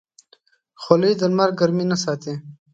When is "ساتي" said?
2.03-2.33